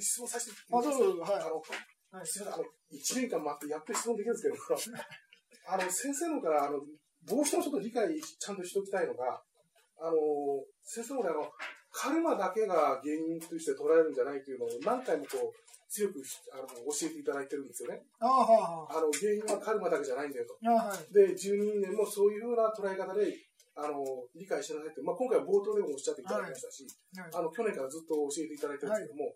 [0.00, 1.42] 質問させてあ、そうそう、はい。
[1.42, 1.62] あの、
[2.12, 2.26] はい。
[2.26, 5.00] すみません、あの、1年間待ってやっと質問できるんですけど、
[5.68, 6.80] あの、先生のから、あの、
[7.24, 9.42] どうしてもちょっと理解ちゃんとしておきたいのが、
[9.98, 10.16] あの、
[10.82, 11.52] 先生のあの、
[11.90, 16.18] カルマだけが原因として捉えるんじゃないというのを何回もこう、強く
[16.52, 18.02] あの教えていただいてるんですよね。
[18.18, 20.58] あはあの、原因はカルマだけじゃないんだよと。
[20.66, 21.14] あはい。
[21.14, 23.30] で、12年もそういうふうな捉え方で、
[23.76, 24.02] あの、
[24.34, 27.30] 理解してなさいって、まあ、今回は冒頭でもおっしゃっていただきましたし、はい。
[27.30, 29.34] あの、去年からずっと教えていただいてるんですけども、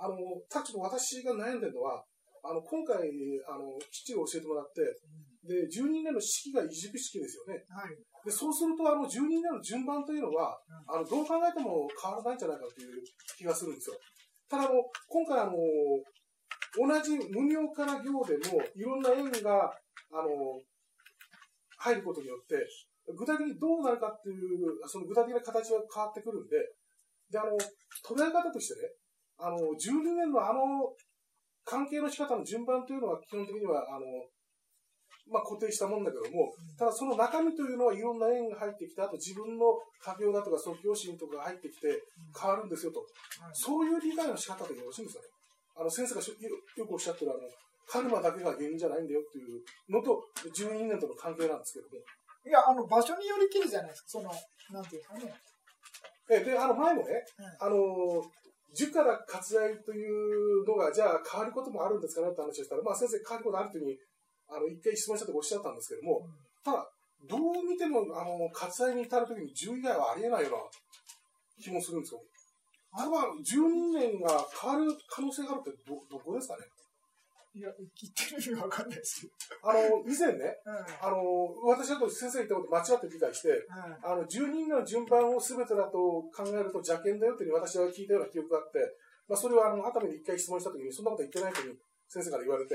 [0.00, 0.16] あの、
[0.48, 2.02] ただちょっと私が悩んでるのは、
[2.42, 2.96] あの、今回、
[3.44, 4.80] あの、きっちり教えてもらって、
[5.44, 7.64] で、12年の式が異軸式ですよね。
[7.68, 7.92] はい。
[8.24, 13.04] で、そうすると、あの、12年の順番というのは、あの、どう考えても変わらないんじゃないかという
[13.36, 13.96] 気がするんですよ。
[14.48, 15.52] ただ、あの、今回、あの、
[16.76, 19.68] 同じ無名から行でも、いろんな縁が、
[20.12, 20.60] あの、
[21.76, 22.56] 入ることによって、
[23.16, 26.56] 具体的にどうなるかっていう、その具体的な形は変わってくるんで、
[27.30, 27.56] で、あの、
[28.04, 28.88] 捉え方としてね、
[29.40, 30.92] あの、12年のあの、
[31.64, 34.06] 関係の仕方の順番というのは基本的には、あの、
[35.30, 42.02] まあ、固定したもんだけども、ただその中身というのはいろんな縁が入ってきて、あと自分の家業だとか即興心とかが入ってきて
[42.34, 43.00] 変わるんですよと。
[43.00, 43.08] はい
[43.54, 45.28] そういう理解の仕方でよろしいんですかね。
[45.76, 47.40] あの、先生がよくおっしゃってるあの、
[47.86, 52.02] カルマだけが原因じゃないんだよっていうのと、12年との関係なんですけども。
[52.46, 54.08] いや、あの、場所によりきりじゃないですか。
[54.08, 54.30] その、
[54.72, 55.32] なんていうかね。
[56.30, 58.22] え、で、あの、前もね、うんあの、
[58.74, 63.98] 樹から割愛というのが、じゃあ変わることもあるんですかねって話をしたら、まあ先生変わることあるというふうに、
[64.48, 66.26] あの、一回質問したとおっしゃったんですけども、
[66.64, 66.90] ただ、
[67.28, 70.58] どう見ても、あの、割愛に至るときに10以外はありえないような
[71.62, 72.22] 気もするんですよ。
[72.92, 76.64] あれは12年が変わる可能性があるってど、どこですかね？
[77.52, 79.30] いや、聞いてる意味わかんないですよ。
[79.64, 80.74] あの、以前ね、うん。
[81.02, 81.18] あの、
[81.66, 84.06] 私だと先生言ったこと間違って理解して、うん。
[84.06, 85.98] あの、12人の順番を全てだと
[86.30, 88.78] 考えると邪険だよって私は聞いたような記憶があって、
[89.26, 91.74] まあ、それはあの、熱海で一回質問したときに、そんなこと言ってないとい
[92.06, 92.74] 先生から言われて、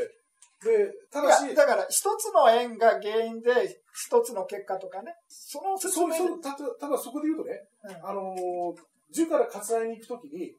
[0.64, 5.16] で、ただしいや、、だから、一つの縁が原因で、一つの結果とかね。
[5.28, 8.76] その説そう、明そう、たと、ただそこで言うとね、うんあのー、
[9.12, 10.56] 樹から割愛に行くときに、はい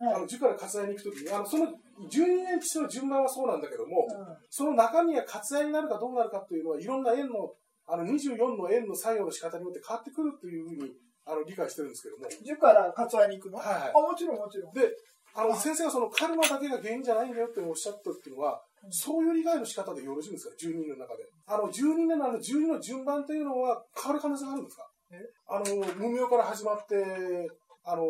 [0.00, 7.52] あの、樹から割愛に行くときに、あの、その、12年地の順番はそうなんだけども、うんその中身が割愛になるかどうなるかというのは、いろんな円の、
[7.86, 10.92] あの、24の円の作用の仕方によって変わってくるというふうに、
[11.26, 12.28] あの、理解してるんですけども。
[12.28, 14.72] 樹から割愛に行くの、はいはいあ、もちろんもちろん。
[14.72, 14.90] で、
[15.34, 21.22] あの、あ先生がそのカルマだけが原因じゃないんだよっておっしゃったっていうのは、うんそういう理解の仕方でよろしいんですか ?12 年の中で。
[21.46, 24.88] あの、12年のあの12の順番というのは変わる可能性があるんですか？
[25.12, 25.16] え？
[25.48, 26.96] あの、無名から始まって、
[27.84, 28.02] あの、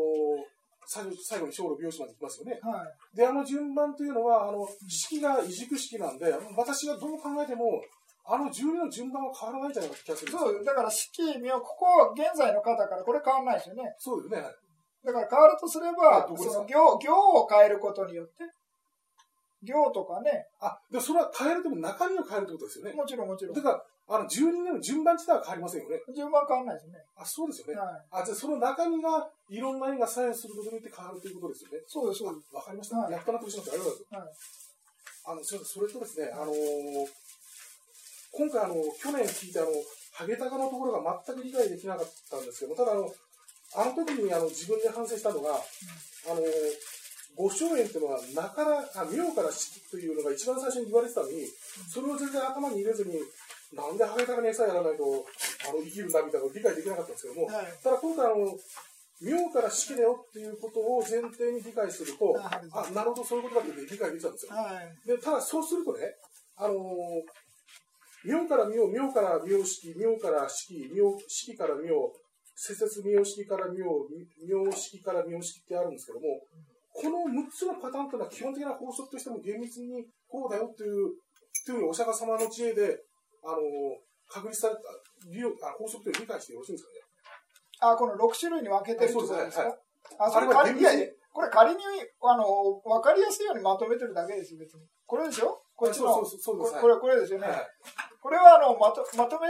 [0.91, 2.59] 最後最後に小路美容師まで行きますよね。
[2.62, 2.83] は
[3.15, 3.17] い。
[3.17, 7.81] で、あの順番というのは、あの、式が異軸式なんで、私がどう考えても、
[8.27, 13.95] あの12の順番は変わらないんじゃないかって気がするそう、だから、式、名、ここ、現在の方から、これ変わらないですよね。
[13.99, 14.43] そうですね。
[14.43, 14.55] はい
[15.05, 17.09] だから変わるとすれば、その行、行
[17.41, 18.45] を変えることによって、
[19.62, 22.93] 行とかね、あ、でもそれは変えるとも中身を変えるってことですよね。
[22.93, 23.62] もちろんもちろんだ。
[23.62, 26.03] から、あの、12年の順番自体は変わりませんよね。
[26.10, 26.98] 順番変わらないですよね。
[27.15, 27.78] あ、そうですよね。
[27.78, 28.22] はい。
[28.22, 31.78] あ、じゃあその中身がいろんな絵が左右することによって変わるということですよね。
[31.87, 32.50] そうです、そうです。
[32.50, 32.98] わかりました。
[32.98, 33.72] はいやっと納得しました。
[33.72, 34.50] ありがとうございます。
[35.31, 35.31] はい。
[35.31, 37.06] あの、すいませんそれとですね、あのー
[38.32, 39.71] 今回あの、去年聞いたあの、
[40.12, 43.10] ハゲタカのところが全く理解できなかったんですけども、ただあの、
[43.75, 46.44] あの時にあの自分で反省したのが、あのー、
[47.37, 51.47] 五正円っていうのは、なから、あ、妙から式というのが一番最初に言われてたのに、
[51.88, 53.19] それを全然頭に入れずに、
[53.72, 55.04] なんでハゲタカに餌やらないと、
[55.69, 57.66] あの、生きるんだみたいなのを理解できなかったんですけども、はい。
[57.82, 58.58] ただ今回あの、
[59.20, 64.53] 妙から式だよっていうことを前提に理解すると、あはいあ、なるほど、そういうことだって理解できたんですよ。
[64.53, 65.06] はい。
[65.06, 66.16] で、ただそうするとね、
[66.56, 66.76] あのー
[68.25, 72.12] 妙から妙、妙から妙式、妙から式、妙式から妙、
[72.54, 73.86] 施設妙式から妙、
[74.47, 76.26] 妙式から妙式ってあるんですけども、
[76.92, 81.16] この6つのパターンというのは基本的な法則としても厳密にこうだよっていう、
[81.64, 83.00] というふうにお釈迦様の知恵で、
[83.45, 83.61] あのー
[84.33, 84.81] 確立された
[85.27, 87.01] 理由あ法則という理解してよろしいんですかね？
[87.81, 89.65] あ、この6種類に分けてるってことですか？
[89.65, 89.78] はい
[90.19, 90.81] あ、それ仮に、
[91.33, 91.83] これ仮に、
[92.23, 92.47] あの、
[92.84, 94.87] 分かりやすいようにまとめてるだけですよ、別に。
[95.07, 95.60] これでしょ？
[95.77, 97.48] こっちの、そうそうそうこれ、これですよね。
[97.48, 97.66] はい。
[98.22, 99.48] これは、あの、まと、まとめ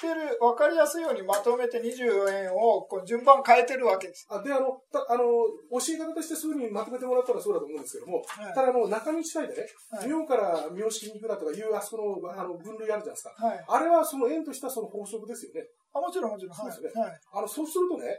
[0.00, 4.26] てる、分かりやすいようにまとめて24円を、こう、順番変えてるわけです。
[4.30, 5.24] あで、あの、たあの、
[5.70, 13.34] 教え方としてそういうふうにまとめてもらったらそうだと思うんですけども、はいただ、あの、中身自体でね、はい妙から妙式に行くだとかいう、あそこの、あの、分類あるじゃないですか。
[13.36, 13.64] はい。
[13.66, 15.66] あれはその円としたその法則ですよね。
[15.92, 16.54] あ、もちろん、もちろん。
[16.54, 16.72] はい。
[16.72, 17.20] そうですよはい。
[17.32, 18.18] あの、そうするとね、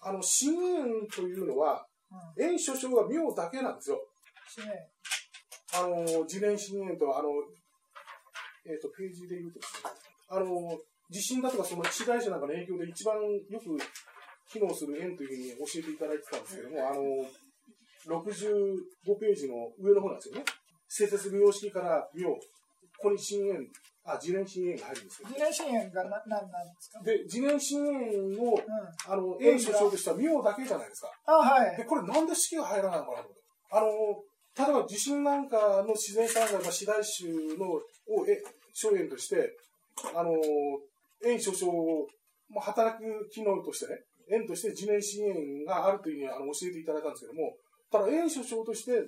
[0.00, 2.44] あの、真円というのは、うん。
[2.44, 4.00] 円所掌が妙だけなんですよ。
[5.74, 7.28] あの、自然真円と、あの、
[8.64, 9.90] えっ、と、ページで言うとですね、
[10.28, 10.78] あの、
[11.10, 13.76] 地震だとかその地震大社なんかの影響で一番よく
[14.50, 17.02] 機能する円というふうに教えていただいてたんですけども、あの、
[18.06, 20.44] 65ページの上の方なんですよね。
[20.88, 22.38] 施設名式から名、こ
[23.02, 23.68] こに深淵、
[24.04, 25.28] あ、自然深淵が入るんですよ。
[25.28, 27.02] 自然深淵がな何なんですか？
[27.02, 29.12] で、自然深淵の、うん。
[29.12, 31.10] あの、円所長としては名だけじゃないですか。
[31.26, 31.84] あ、はいで、。
[31.84, 33.34] これなんで式が入らないのかなと。
[33.72, 33.88] あの、
[34.56, 37.82] 例えば地震なんかの自然災害、まあ、次第種の、を、
[38.28, 38.40] え、
[38.72, 39.56] 所縁として、
[40.14, 40.30] あの、
[41.24, 42.06] 円所長を、
[42.48, 47.56] まあ、働く機能としてね、円として自然支援があるというふうにあの教えていただいたんですけども、
[47.90, 49.04] ただ円所長として、ん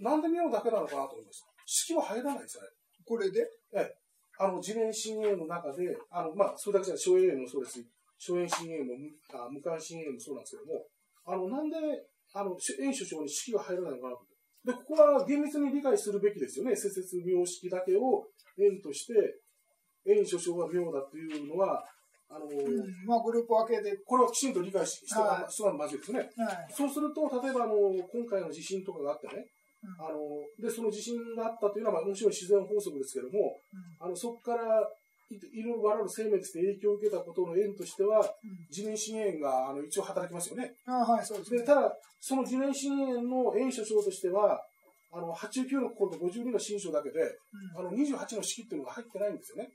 [0.00, 1.46] なんで名だけなのかなと思いました。
[1.66, 2.68] 式は入らないですよね。
[3.04, 3.46] これで？
[4.38, 7.86] あの、自然深淵の中で、あの、まあ、それだけじゃない、荘園もそうですし、
[8.18, 8.96] 荘園深淵も、
[9.34, 10.86] あ無関深淵もそうなんですけども、
[11.26, 11.76] あの、なんで、
[12.32, 14.24] あの、園首相に式が入らないのかなと。
[14.64, 16.74] で、ここは厳密に理解するべきですよね。
[16.74, 18.26] 施設名式だけを
[18.58, 19.12] 園として、
[20.06, 21.84] 園首相が名だというのは、
[22.32, 23.06] あの、うん。
[23.06, 23.96] まあ、グループ分けで。
[24.06, 26.20] これはきちんと理解ししてはい人がまずいですね。
[26.20, 26.72] はい。
[26.72, 27.76] そうすると、例えばあの、
[28.08, 29.44] 今回の地震とかがあってね、
[29.84, 30.18] うんあの、
[30.58, 33.60] で、その地震があったというのは、まあ、もちろん自然法則ですけども、
[34.00, 34.64] あの、そこから
[35.32, 38.24] い、いろいろ我々生命として影響を受けたことの縁としては、うん。
[38.70, 40.72] 自然資源が、あの、一応働きますよね。
[40.86, 41.64] あ、はい、そうですで、ね。
[41.64, 44.60] ただ、その自然資源の縁所長としては、
[45.12, 47.20] あの、89の心と52の新章だけで、
[47.76, 49.68] あの、28の式っていうのが入ってないんですよね。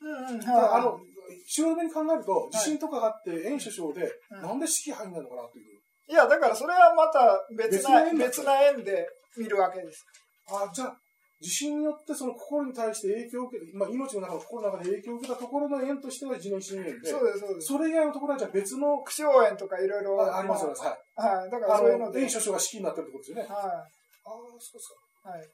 [0.00, 0.10] うん。
[0.10, 0.40] うん。
[0.40, 0.82] はい。
[0.82, 1.00] の、
[1.46, 5.78] 潮目に考えると、地震とかがあって、縁所長で、うんなんで式入んないのかなという。
[6.08, 9.06] いや、だからそれはまた別な、別別な縁で
[9.36, 10.04] 見るわけです。
[10.48, 10.96] あじゃあ、
[11.40, 17.66] 地震によってその心に対して影響を受けて、まあ、命の中の心の中で影響を受けたところの縁としては自然深淵で、そうです、そうです。
[17.68, 20.74] それ以外のところはじゃあ別の、苦笑縁とかいろいろあありますよね。
[20.78, 21.38] はい。
[21.38, 21.50] はい。
[21.50, 22.22] だからあそういうのの、で。
[22.22, 23.48] 縁所長が式になってるってことですよね。
[23.48, 24.88] はああ、そうです
[25.22, 25.30] か。
[25.30, 25.38] い。
[25.38, 25.48] はい。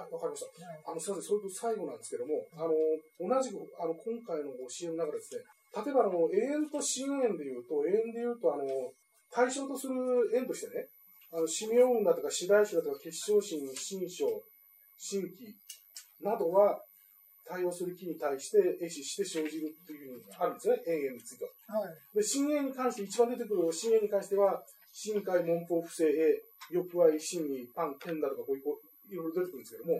[0.00, 0.64] はい、わかりました。
[0.64, 2.72] はいあの、すみません、それと最後なんですけども、あの、
[3.20, 5.44] 同じく、あの、今回の支援の中でですね、
[5.76, 8.64] 例えば、あの、永遠と新縁で言うと、永遠で言うと、あの、
[9.30, 9.94] 対象とする
[10.34, 10.88] 縁としてね、
[11.32, 14.26] あの、死命運だとか、死大種だとか、結晶心、新章、
[14.98, 15.54] 新規
[16.20, 16.80] などは、
[17.46, 21.80] 対応する木に対して、壊死して生じるっていうふうにあるんですね、永遠については。
[21.80, 22.16] はい。
[22.16, 24.62] で、新縁に関して、一番出てくる新縁に関しては、
[24.92, 28.62] 深海、門法、不正、栄、欲愛、真に、パン、天だとか、こういう
[29.10, 29.98] いろいろ出てくるんですけども、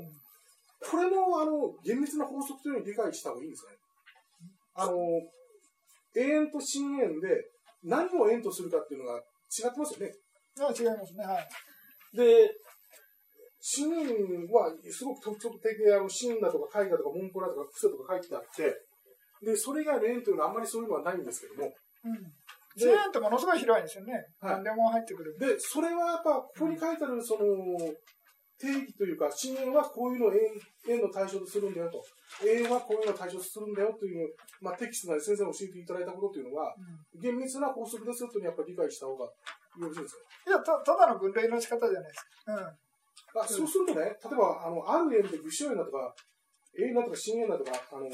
[0.80, 3.76] これの、あの、厳密な法則というのを理解した方がいいんですかね？
[4.74, 4.96] あの、
[6.16, 7.28] 永遠と深淵で
[7.84, 10.14] 何を縁とするかっていうのが違ってますよね。
[10.58, 11.24] あ違いますね。
[11.24, 12.16] はい。
[12.16, 12.50] で、
[13.60, 14.08] 深淵
[14.52, 18.74] はすごく特徴的で、あの、真だとか絵画とか文法だとか癖とか書いてあって、
[19.44, 21.72] で、それ以外の縁というのはあんまりそういうのはないんですけども、
[22.04, 22.14] うん。
[22.14, 24.14] ってものすごい広いんですよね。
[24.40, 25.36] はい何でも入ってくる。
[25.38, 27.44] で、それはやっぱ、ここに書いてある、その、
[28.60, 30.38] 定義というか、深淵はこういうのを縁
[30.86, 32.04] 縁の対象とするんだよと。
[32.44, 36.80] 縁はこういうのを対象とするんだよという、まあ、テキストなり先生に教えていただいたことというのは、う
[37.18, 39.32] ん厳密な法則ですよというのをやっぱり理解した方がよ
[39.88, 40.20] ろしいですか？
[40.46, 42.52] いや、たただの分類の仕方じゃないですか。
[42.52, 43.40] うん。
[43.42, 46.14] あそうするとね、例えば、あの、ある縁で具象縁だとか、
[46.78, 48.08] 縁だとか深縁だとか、あの、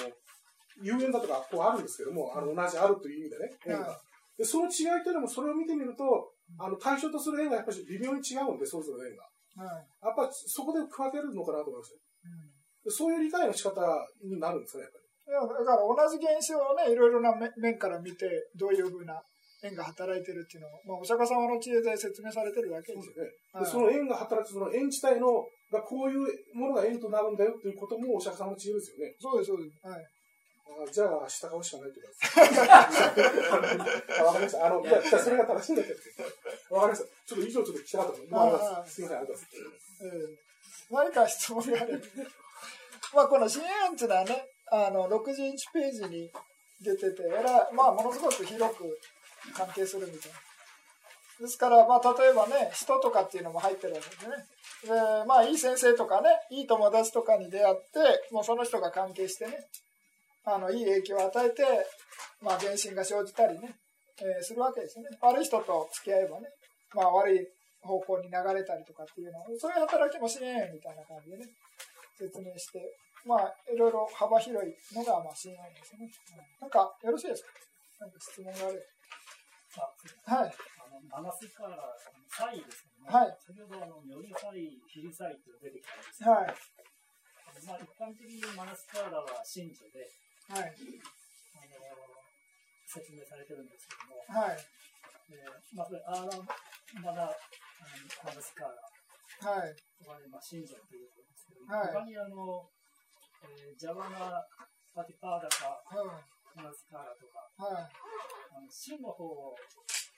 [0.82, 3.98] 有縁だとか、こうあるんですけども、あの、同じあるという意味でね、縁が。
[4.36, 9.24] で、その違いというのも、それを見てみると、あの、対象とする縁がやっぱり微妙に違うんで、それぞれの縁が。
[9.56, 9.68] はい。
[10.04, 12.56] やっぱそこで区分けるのかなと思いますようん
[12.86, 13.82] でそういう理解の仕方
[14.22, 15.06] になるんですかね、やっぱり。
[15.26, 19.20] いやだから同じ現象をね、いろいろな面面から見て、どういうふうな
[19.62, 23.14] 縁が働いてるっていうのを、まあ、お釈迦様の知恵で説明されてるだけですよ。
[23.16, 23.26] そうですよね。
[23.26, 23.32] は
[23.62, 26.18] いでその縁が働く、その縁自体の、がこういう
[26.54, 29.16] ものが縁となるんだよっていうこともお釈迦様の知恵ですよね。
[29.18, 29.74] そうです、そうです。
[29.82, 30.06] はい。
[30.66, 32.20] あじゃあ、下顔しかないってことです。
[34.20, 34.66] あわかりました。
[34.66, 35.94] あの、じゃあ、じゃあそれが正しいんだけど。
[36.70, 37.08] わかりました。
[37.26, 40.04] ちょっと以上ちょっと聞きたかったので、はいまあすみません、ありがとうございます。
[40.04, 40.46] ええ
[40.90, 42.04] 何か質問があれば。
[43.14, 46.30] まあ、この新縁っていうのはね、あの、61ページに
[46.82, 48.98] 出てて、えらいまあ、ものすごく広く
[49.54, 50.38] 関係するみたいな。
[51.40, 54.36] ですから、まあ、例えばね、人とかっていうのも入ってるわけですね。
[54.84, 59.52] で、まあ、いい先生とかね、いい友達とかに出会って、もうその人が関係してね、
[60.44, 61.64] あの、いい影響を与えて、
[62.42, 63.76] まあ、前進が生じたりね、
[64.18, 65.10] えーするわけですよね。
[65.20, 66.48] 悪い人と付き合えばね、
[66.96, 67.46] まあ、悪い
[67.84, 71.44] 方向に流れたりとかっていうのは、そういう働きもしねえみたいな感じでね、
[72.16, 72.80] 説明して、
[73.28, 76.08] まあ、いろいろ幅広いのが、まあ、親愛ですね。
[76.08, 77.52] うんなんか、よろしいですか？
[78.00, 78.88] なんか質問がある。
[79.76, 80.54] あはい。
[80.80, 81.76] あのマナスカーラ、
[82.32, 86.54] サイですね、はい先ほどあの、よりサイ、ヒリサイと出てきたんですけど、はい。
[87.66, 90.08] まあ、一般的にマナスカーラは真珠で、
[90.48, 90.72] はい。
[90.72, 91.76] あの
[92.86, 94.56] 説明されてるんですけども、はい。
[94.56, 95.42] で
[95.74, 96.38] まあ、これアーラ
[96.94, 97.34] ンマナあの
[98.22, 99.74] マナスカーラはい。
[100.06, 102.70] は、まあ、真珠ということですけど、はい他にあの、
[103.42, 104.40] えージャワナ、
[104.94, 106.08] パティパーダカ、うん。
[106.56, 107.90] マナスカーラとか、はい。
[108.54, 109.28] あの真の方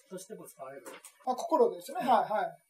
[0.08, 0.86] としても使われる。
[1.26, 2.04] あ、心ですね。
[2.04, 2.30] はい。
[2.30, 2.68] はい。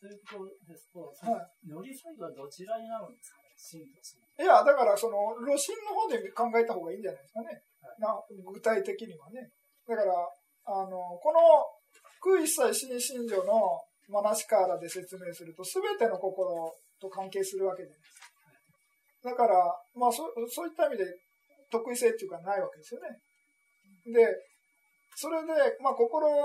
[0.00, 4.20] というところですと、は乗りサイドはどちらになるんですかね、芯と芯。
[4.20, 7.62] いや、だからその路線の方で考えた方がいいんじゃないですかね。
[7.98, 8.12] な
[8.52, 9.48] 具体的にはね。
[9.88, 10.12] だから、
[10.66, 11.40] あの、この
[12.20, 18.00] 空一切新信条のマナシカーラで説明すると、すべての心と関係するわけです。
[19.24, 19.56] だから、
[19.94, 21.04] まあ そ、そういった意味で
[21.70, 23.08] 得意性っていうかないわけですよね。
[24.06, 24.26] で、
[25.16, 26.36] それで、まあ、心の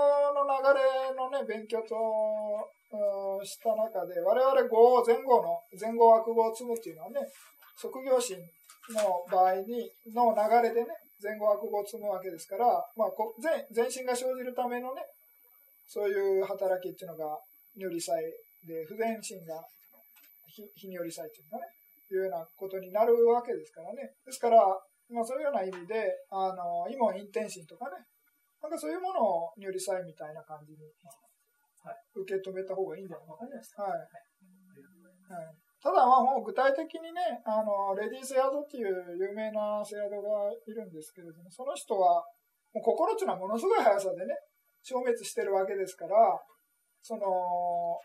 [0.48, 7.20] 流れのね、勉強と、うんした中で、我々語、前後の、前後悪語を積むっていうのはね、
[7.76, 8.36] 即業心
[8.92, 10.88] の場合に、の流れでね、
[11.22, 13.10] 前後悪語を積むわけですから、まあ、
[13.70, 15.02] 全全身が生じるためのね、
[15.92, 17.36] そういう働きっていうのが、
[17.76, 18.16] 如理祭
[18.64, 19.60] で、不全心が
[20.48, 21.68] 非非如理祭っていうのかね、
[22.08, 24.16] いうようなことになるわけですからね。
[24.24, 24.56] ですから、
[25.12, 28.00] まあ、そういうような意味で、あの、異門陰天心とかね、
[28.62, 30.80] なんかそういうものを如理祭みたいな感じに、
[31.84, 33.82] はい受け止めた方がいいんじゃないわかりました。
[33.82, 33.98] はい。
[33.98, 34.06] はい、
[35.82, 42.22] ただまあもう具体的にね、あの、レディー・セアドっていう有名なセアドがいるんですけれども、その人は、
[42.72, 44.32] もう心っていうのはものすごい速さでね、
[44.82, 46.16] 消滅してるわけですから、
[47.02, 47.22] その、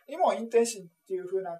[0.07, 1.59] 異門陰天心っていう風な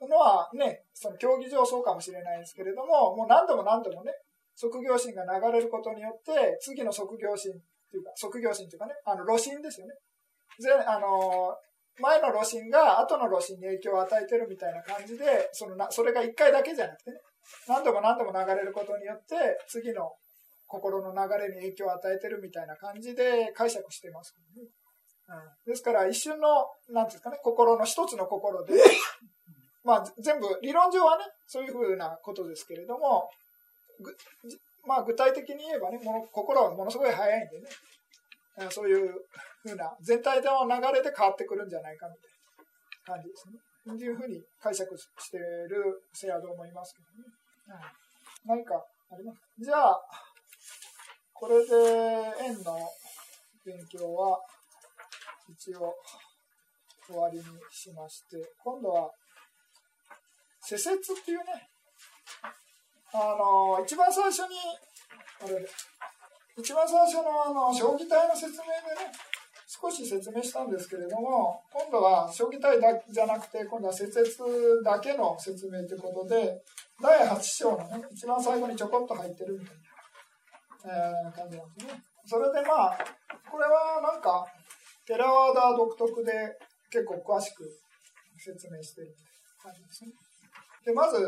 [0.00, 4.12] のはね、その競技上そうかもしれないですけれども、もう何度も何度もね、
[4.54, 7.54] 即業心が流れることによって、次の即業心っ
[7.90, 9.94] ていうか、即業心っていうかね、あの、路心ですよね。
[10.58, 11.56] ぜあの
[12.00, 17.20] 前の路心が後の路心に影響を与えてるみたいな感じで、そのなそれが一回だけじゃなくてね、
[17.66, 20.12] 何度も何度も流れることによって、次の
[20.68, 24.62] 心の流れに影響を与えてるみたいな感じで解釈してます、ね
[25.66, 25.72] うん。
[25.72, 26.48] ですから一瞬の、
[26.90, 28.74] なんていうんですかね、心の一つの心で、
[29.82, 33.30] まあ全部、理論上はね、そういうふうなことですけれども、
[34.86, 37.68] まあ具体的に言えばね、もの心はものすごい早いんでね、
[38.58, 39.14] うんそういう
[39.62, 43.54] ふうな全体の流れで変わってくるんじゃないかみたいな感じですね。
[43.94, 47.30] っていうふうに解釈しているせやと思いますけどね。
[48.48, 48.74] うん、何か
[49.10, 49.38] あります？
[49.60, 50.00] じゃあ、
[51.38, 51.74] これで
[52.44, 52.76] 円の
[53.64, 54.40] 勉強は
[55.48, 55.94] 一応
[57.06, 59.10] 終わりにしまして、今度は
[60.60, 61.44] 施設っていうね、
[63.14, 64.56] あの、一番最初に、
[65.40, 65.64] あれ
[66.58, 68.64] 一番最初のあの将棋体の説明
[68.96, 69.12] でね、
[69.64, 74.42] 少し説明したんですけれども、今度は将棋体だじゃなくて、今度は施設
[74.84, 76.60] だけの説明ということで、
[77.00, 79.87] 第8章のね、一番最後にちょこっと入ってるみたいな、
[80.84, 82.02] えー感じなんですね。
[82.24, 82.98] それでまあ、
[83.50, 84.46] これはなんか、
[85.06, 86.32] テラワーダー独特で
[86.90, 87.64] 結構詳しく
[88.36, 89.14] 説明してる
[89.62, 90.12] 感じですね。
[90.84, 91.18] で、まず、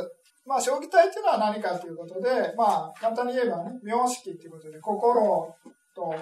[0.46, 5.54] まあ、将棋体っていうのは何かということで、まあ、簡単に言えばね、名式っていうことで、心
[5.94, 6.14] と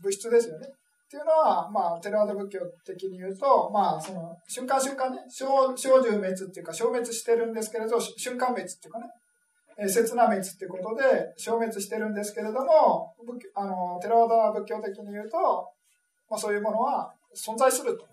[0.00, 0.66] 物質ですよね。
[0.66, 5.46] っていうのは、まあ、テラワーダ仏教的に言うと、まあ、その、瞬間瞬間ね、小
[5.76, 9.06] 小獣滅っていうか、消滅してるんですけれど、瞬間滅っていうかね、
[9.88, 13.14] 刹那滅ってことで消滅してるんですけれども、
[13.54, 15.68] あの、テラワダ仏教的に言うと、
[16.30, 18.06] まあ、そういうものは存在すると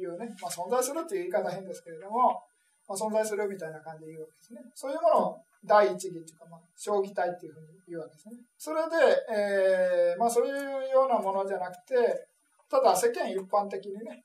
[0.00, 2.42] いうね、まあ、存在するっていう言い方変ですけれども、
[2.88, 4.60] まあ、存在するみたいな感じで言うわけですね。
[4.74, 8.36] そういうものを第一義っていうか、まあ、将棋体っていうふうに言うわけですね。
[8.56, 8.96] それで、
[9.30, 10.54] えーまあ、そういう
[10.88, 12.28] ようなものじゃなくて、
[12.70, 14.24] ただ世間一般的にね、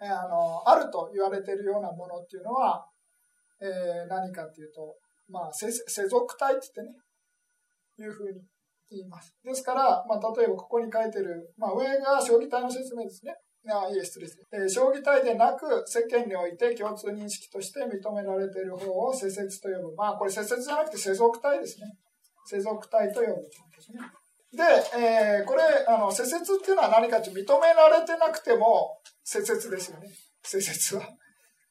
[0.00, 2.86] えーあの、あると言われているようなものっていうのは、
[3.60, 4.96] えー何かっていうと、
[5.28, 6.98] まあ、世世俗体って言ってね、
[7.98, 8.40] いうふうに
[8.90, 9.34] 言います。
[9.44, 13.34] ですから、まあ、例えばここに書いてる、まあ、上が将棋体の説明ですね。
[13.68, 19.96] あいえ、失礼です、えー将棋体でなく、世間において共通認識として認められている方を世説と呼ぶ。
[19.96, 21.86] まあ、これ世説じゃなくて世俗体ですね。
[22.44, 24.00] 世俗体と呼ぶですね。
[24.52, 24.62] で、
[24.96, 30.08] えーこれ、あの、世説っていうのは何かというと認められてなくても世説ですよね。
[30.44, 31.02] 世説は。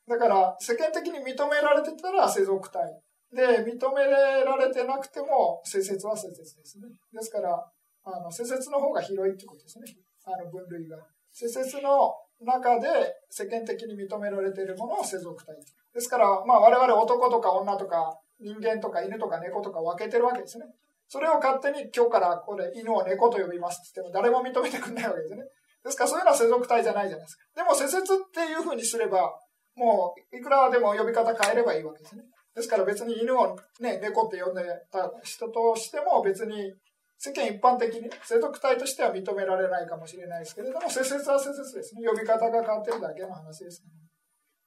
[0.08, 3.02] だから、世間的に認められてたら世俗体。
[3.36, 6.88] で、認められてなくても世説は世説ですね。
[7.14, 7.72] ですから、
[8.06, 9.86] あの、世説の方が広いってことですね。
[10.26, 10.98] あの、分類が。
[11.32, 12.88] 世説の中で
[13.30, 15.54] 世間的に認められているものを世俗体。
[15.94, 20.66] ですから、まあ我々男とか女とか人間とか犬とか猫とか分けてるわけですね。
[21.08, 25.44] それを勝手に今日からこれ犬を猫と呼びますって言っても誰も認めてくれないわけですね。
[25.84, 27.44] ですからそういうのは世俗体じゃないじゃないですか。
[27.56, 29.32] でも世説っていうふうにすれば、
[29.76, 32.24] もういくらでも呼び方変えればいいわけですね。
[32.56, 36.74] ですから別に犬をね、猫って呼んでた人としても別に
[37.18, 42.08] 世間一般的に世俗体としては認められないかもしれないですけれども、世説は世説ですね。
[42.08, 43.90] 呼び方が変わってるだけの話です、ね。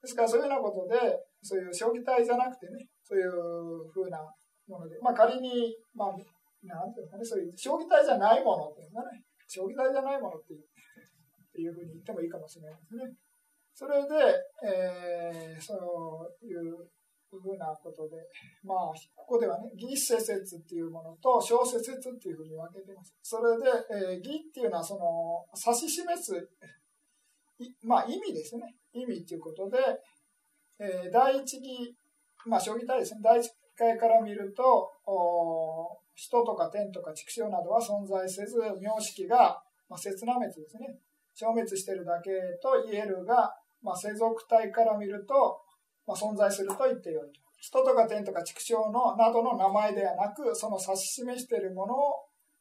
[0.02, 1.00] ですからそういうようなことで、
[1.42, 3.30] そういう将棋体じゃなくてね、そういう
[3.92, 4.18] ふうな
[4.68, 6.08] もので、まあ仮に、まあ、
[6.64, 10.56] なんていうのかね、そういう将棋体じゃないものっていうのね、将棋体じゃないものってっ
[11.52, 13.02] ていうふうに言ってもいいかもしれないですね。
[13.74, 14.14] それで、
[14.66, 16.90] えー、そういう
[17.36, 18.16] いうふうなことで、
[18.64, 18.78] まあ、
[19.14, 23.14] ここではね、義施設っていうものと小施設っていうふうに分けてます。
[23.22, 26.48] それで、えー、義っていうのは、その、指し示す、
[27.82, 28.74] まあ、意味ですね。
[28.92, 29.78] 意味っていうことで、
[30.78, 31.94] えー、第一義、
[32.46, 33.20] まあ、将棋体ですね。
[33.22, 40.98] 第一回から見ると、お人とか天とか畜生などは存在せず、名式が、まあ、刹那滅ですね。
[41.34, 42.30] 消滅してるだけ
[42.60, 45.60] と言えるが、まあ、世俗体から見ると、
[46.08, 47.40] まあ、存在すると言ってよいと。
[47.58, 52.14] 人とか天とか畜生のなどの名前ではなく、その指し示しているものを、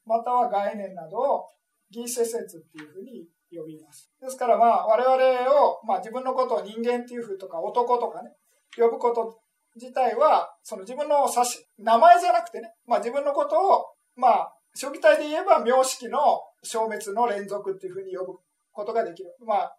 [0.04, 1.48] または概念などを、
[1.90, 4.12] 義施説っていうふうに呼びます。
[4.20, 5.16] ですからまあ我々
[5.64, 8.30] を、まあ、自分のことを人間っていうふうとか男とかね、
[8.76, 9.40] 呼ぶこと
[9.76, 16.18] 自体は、その自分の指し、名前じゃなくてね、まあ自分のことを、まあ、初期体で言えば名式の
[16.62, 18.38] 消滅の連続っていうふうに呼ぶ
[18.72, 19.34] ことができる。
[19.46, 19.76] まあ、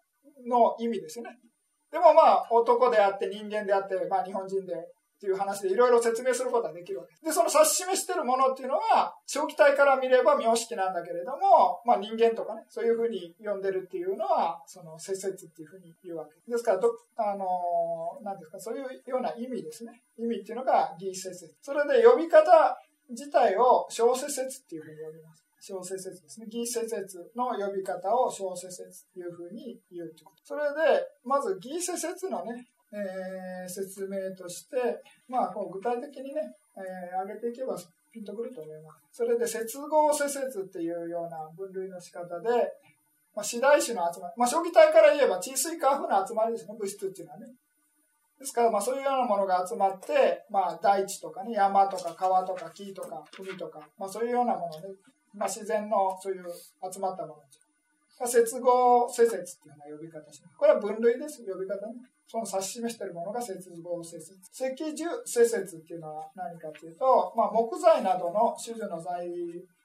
[0.48, 1.38] の意味ですよね。
[1.92, 19.92] でもまあ、男であって人間であって、まあ日本人でっていう話でいろいろ説明することができるわけで、その指し示してるものっていうのは、長期体から見れば名式なんだけれども、まあ人間とかね、そういうふうに呼んでるっていうのは、その節節っていうふうに言うわけですから、どあのー、なんですか、そういうような意味ですね。
[20.18, 21.54] 意味っていうのが義節節。
[21.62, 22.80] それで呼び方
[23.10, 25.49] 自体を小節節っていうふうに呼びます。
[25.60, 26.46] 小説説ですね。
[26.52, 30.42] 義説説の呼び方を小説説というふうに言うということ。
[30.44, 34.78] それで、まず義説説のね、えー、説明として、
[35.28, 36.42] まあ、こう具体的にね、
[36.76, 37.78] えー、上げていけば
[38.12, 39.20] ピンとくると思います。
[39.22, 42.50] それで、接合施設っていうような分類の仕方で、
[43.36, 47.46] まあ、次第種の集まり、まあ、将棋体から言えば地水化風の集まりですね、物質っていうのはね。
[48.40, 54.96] ですから、まあ、そういうようなものが集まって、まあ、大地とかね、山とか川とか木とか海とか、まあ、そういうようなものね、
[55.34, 56.46] まあ、自然のそういう
[56.92, 57.44] 集まったもの
[58.28, 60.58] 接合施設っていうような呼び方します。
[60.58, 61.94] これは分類です、呼び方ね。
[62.28, 64.36] その指し示しているものが接合施設。
[64.52, 69.30] 石樹施設っていうのは何かというと、まあ、木材などの種々の材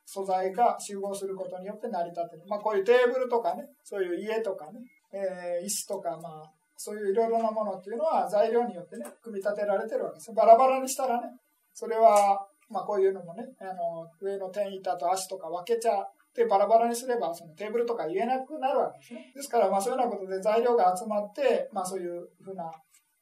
[0.07, 2.45] 素材が集合することによって成り立っている。
[2.49, 4.81] まあ、こういうテーブルとかね、そういう家とかね、
[5.13, 10.33] えー、椅子とか、まあ、そういういろいろなものっていうのは材料によってね、組み立てられてるわけです。
[10.33, 11.29] バラバラにしたらね、
[11.73, 19.33] それはまあ、こういうのもね、あの上の天板と足とか分けちゃってバラバラにすればそのテーブルとか言えなくなるわけですね。
[19.35, 22.65] ですから、まあ、そういうようなことで材料が集まって、まあ、そういうふうな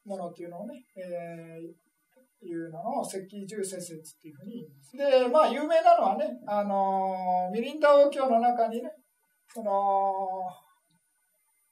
[0.05, 4.97] ものっていうのをね、えー、いうのを石器重施設っていうふうに言います。
[4.97, 8.91] で、まあ、有名なのはね、あのミリンダ王教の中にね、
[9.47, 9.71] その、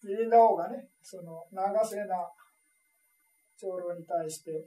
[0.04, 2.30] ミリンダ王がね、その、長瀬な
[3.62, 4.66] 長老に対して、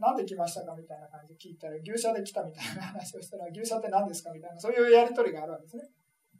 [0.00, 5.82] なんで来ましたかみたいな感じで聞いたら、牛舎で来たみたいな話をしたら、牛舎って何ですかみたいな、そういうやりとりがあるわけですね。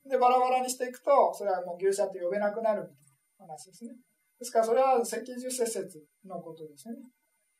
[0.08, 3.92] で、バラバラにしていくと、それはもう牛舎って呼べなくなるみたいな話ですね。
[4.38, 7.00] ですから、それは赤十節説のことですよね。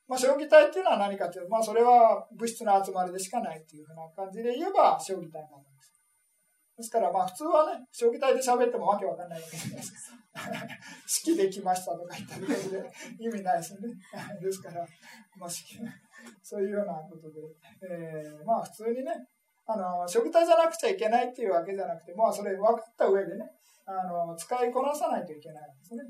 [0.09, 5.70] まあ、将棋体っていうのは何かというと、まあ、それは物質の集まりでしかないっていうふうな感じで言えば、将棋体なんです。
[6.81, 10.21] ですから、まあ、普通はね、将棋体で喋ってもわけわかんないわけじゃないですか。
[11.07, 13.89] 式できましたとか言っただけで意味ないですよね。
[14.41, 14.87] ですから、
[15.37, 15.51] まあ、
[16.43, 17.41] そういうようなことで、
[17.83, 19.13] えー、まあ普通にね、
[19.67, 23.45] あの、食体じゃなくちゃいけないっていうわけじゃなくて、まあそれ分かった上でね、
[23.85, 26.03] あの、使いこなさないといけないんですね。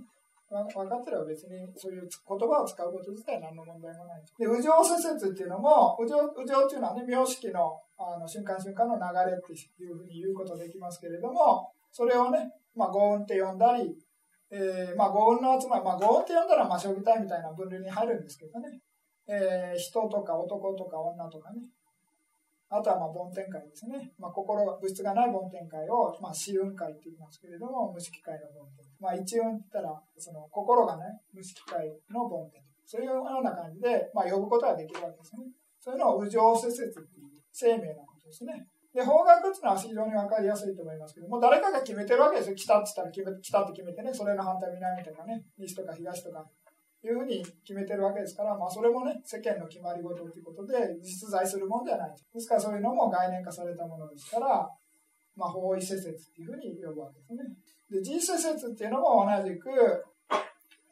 [0.51, 4.23] 分かってれば別にそういう言葉を使うこと自体何の問題もない。
[4.37, 13.95] で、右上施設っていうのも、右上右上っていうのはね、名式のあの瞬間瞬間の流れっていうふうに言うことできますけれども、それをね、まあ、豪運って呼んだり、
[14.51, 18.81] えー、まあ、豪運の集まり、まあ、豪運って呼んだら、まあ、将棋隊みたいな分類に入るんですけどね。
[19.29, 21.63] えー、人とか男とか女とかね。
[22.71, 24.13] あとは、まあ、梵天会ですね。
[24.17, 28.87] まあ、心が、物質がない梵天会を、まあ、四運会って言いますけれども、無色界の梵天。
[29.01, 31.03] まあ、一運って言ったら、その、心がね、
[31.35, 32.63] 無色界の梵天。
[32.87, 35.51] そういうような感じで、まあ、呼ぶことができるわけですね。
[35.81, 38.67] そういうのを、右上施設っていう生命のことですね。
[38.95, 42.57] で、方角っていうのは非常にわかりやすいと思いますけどもう、誰かが決めてるわけですよ。
[42.57, 46.45] 北って言ったら、北って決めてね、それの反対南とかね、西とか東とか、
[47.09, 52.11] いうふうに決めてるわけですから、まあ、それもね、世間の決まり事ということで、実在するものではない。
[52.35, 54.69] ですから、そういうのも概念化されたものですから、
[55.37, 57.39] まあ、方位施設っていうふうに呼ぶわけですね。
[57.91, 59.71] で、G 施設っていうのも同じく、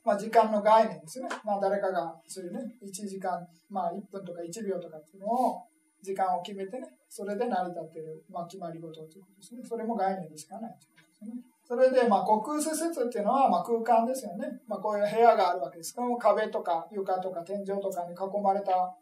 [0.05, 1.29] まあ、時間の概念ですね。
[1.45, 5.63] まあ、誰かが、そういうね、1時間、まあ、1分とか1秒とかっていうのを、
[6.03, 9.63] 時間を決めてね、それで成り立ってる、まあ、決まり事ということですね。
[9.65, 11.58] それも概念でしかないということですね。
[11.69, 14.49] それで、まあ、虚空施設っていうのは、まあ、空間ですよね。
[14.67, 15.95] まあ、こういう部屋があるわけです。
[15.95, 18.97] この壁とか床とか天井とかに囲まれた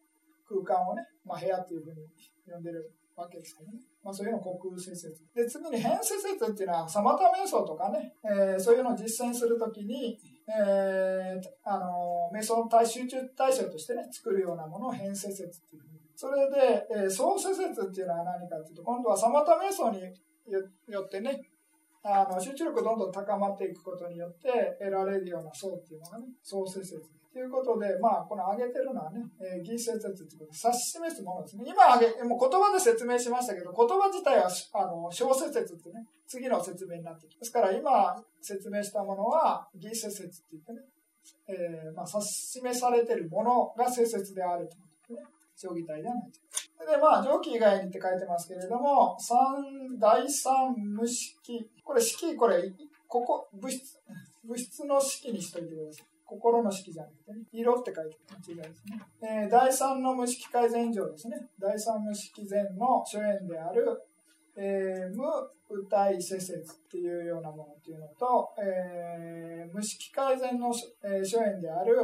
[0.48, 2.02] 空間をね、まあ、部屋っていうふうに
[2.52, 3.78] 呼んでるわけですけどね。
[4.02, 5.14] まあ、そういうの虚空施設。
[5.32, 15.82] で、次に変施設っていうのは、サマタ瞑想とかね、えー、そういうのを実践するときに、えー、あの、瞑想の対集中対象としてね、作るようなものを変施説っていう。
[16.16, 20.00] それで、えー、創世説っていうのは何かっていうと、今度はサマタ瞑想に
[20.88, 21.40] よってね、
[22.06, 27.02] あの集中力どんどん高まっていくことによって得られるような層っていうのがね、創世説
[27.36, 31.64] ということで、まあ、この挙げてるのはね、えー、義説説っていうことで指し示すものですね。
[31.66, 37.38] 今挙げ、もう言葉で説明しましたけど、言葉自体は、あの、小説説ってね、次の説明になってきます。
[37.40, 40.80] ですから今説明したものは、義説説って言ってね、
[41.48, 45.35] えー、まあ、指し示されてるものが聖説であるということですね。
[45.56, 46.92] 将棋体ではないと。
[46.92, 51.70] で、まあ、上記以外にって書いてますけれども、三、第三無式。
[51.82, 52.70] これ式、これ、
[53.08, 53.98] ここ、物質、
[54.44, 56.06] 物質の式にしといてください。
[56.26, 58.16] 心の式じゃなくてね、色って書いて
[58.56, 59.00] 間違いですね。
[59.22, 61.36] えー、第三の無式改善上ですね。
[61.58, 64.02] 第三無式前の初演である、
[64.56, 65.24] えー、無
[65.70, 70.72] 歌い施設っていうようなものっていうのと、えー、無式改善の、
[71.04, 71.96] えー、初演である、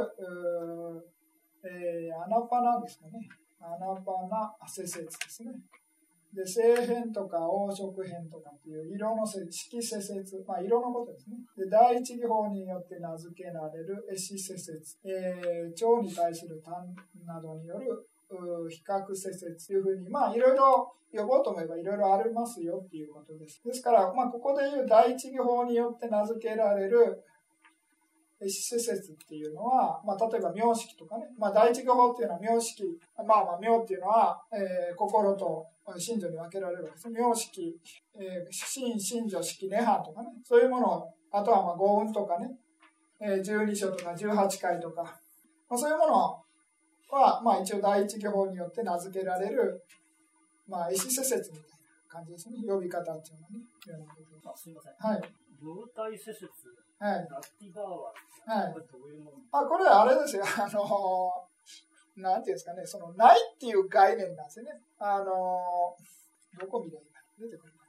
[1.65, 3.27] えー、アナパナですかね。
[3.63, 5.51] アナパナ施設ですね。
[6.33, 11.37] で、性変とか黄色変とかっていう色の色施設、まあ色のことですね。
[11.55, 16.73] で、第一義法によって名付けられる絵師施設、えー、腸に対する痰
[17.25, 18.09] などによる
[18.69, 23.61] 比較施設というふうに、まあいろいろ呼ぼうと思えばいろいろありますよっていうことです。
[23.63, 27.23] ですから、まあここでいう第一義法によって名付けられる
[28.49, 32.83] 施設っていうのは、まあ、例えば名式とかね、まあ、第一語法っていうのは名式、
[33.17, 35.65] まあまあ、名っていうのは、えー、心と
[35.97, 37.09] 信条に分けられるわけです。
[37.09, 37.79] 名式、
[38.15, 42.49] えー、信、信条式、涅槃とかね、そういうものを、あとはまあ、豪運とかね、
[43.19, 45.09] えー、12章とか18回とか、ま
[45.75, 46.13] あ、そういうもの
[47.09, 49.83] は、まあ、一応第一語法によって名付けられる、
[50.67, 51.77] まあ、意思施設みたいな
[52.07, 52.57] 感じですね。
[52.67, 53.59] 呼び方っていうのはね。
[54.45, 54.93] あすみません。
[54.97, 55.21] はい。
[55.61, 56.45] 動体施設
[57.03, 57.27] はい。
[58.47, 58.75] は、はい。
[59.51, 60.43] あ、これあれですよ。
[60.55, 61.43] あの
[62.15, 64.79] なんていうんですかね、その、ないっていう概念なんですよね。
[64.99, 65.95] あの
[66.57, 67.83] どこ見ればいいか出てくるか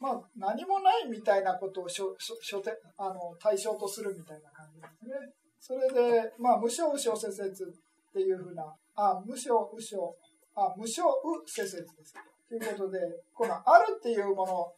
[0.00, 5.34] まあ、何もないみたいなことをしょしょしょてあの対象とするみたいな感じですね。
[5.58, 10.14] それで、まあ、無償無償施設っていうふうな、あ、無償無償、
[10.54, 12.14] あ、無償う施設です。
[12.48, 13.00] ということで、
[13.34, 14.72] このあるっていうもの